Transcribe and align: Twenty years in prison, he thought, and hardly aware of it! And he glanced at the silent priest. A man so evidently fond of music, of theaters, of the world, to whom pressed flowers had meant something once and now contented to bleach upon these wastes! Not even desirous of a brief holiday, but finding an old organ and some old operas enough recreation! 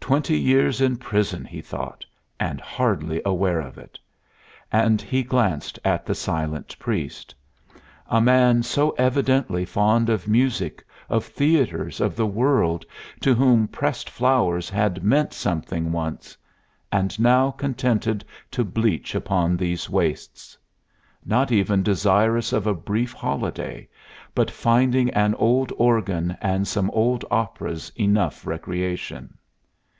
Twenty 0.00 0.38
years 0.38 0.82
in 0.82 0.98
prison, 0.98 1.46
he 1.46 1.62
thought, 1.62 2.04
and 2.38 2.60
hardly 2.60 3.22
aware 3.24 3.58
of 3.60 3.78
it! 3.78 3.98
And 4.70 5.00
he 5.00 5.22
glanced 5.22 5.78
at 5.82 6.04
the 6.04 6.14
silent 6.14 6.78
priest. 6.78 7.34
A 8.08 8.20
man 8.20 8.62
so 8.64 8.90
evidently 8.98 9.64
fond 9.64 10.10
of 10.10 10.28
music, 10.28 10.84
of 11.08 11.24
theaters, 11.24 12.02
of 12.02 12.16
the 12.16 12.26
world, 12.26 12.84
to 13.22 13.34
whom 13.34 13.66
pressed 13.66 14.10
flowers 14.10 14.68
had 14.68 15.02
meant 15.02 15.32
something 15.32 15.90
once 15.90 16.36
and 16.92 17.18
now 17.18 17.50
contented 17.50 18.22
to 18.50 18.62
bleach 18.62 19.14
upon 19.14 19.56
these 19.56 19.88
wastes! 19.88 20.54
Not 21.24 21.50
even 21.50 21.82
desirous 21.82 22.52
of 22.52 22.66
a 22.66 22.74
brief 22.74 23.14
holiday, 23.14 23.88
but 24.34 24.50
finding 24.50 25.08
an 25.14 25.34
old 25.36 25.72
organ 25.78 26.36
and 26.42 26.68
some 26.68 26.90
old 26.90 27.24
operas 27.30 27.90
enough 27.96 28.46
recreation! 28.46 29.38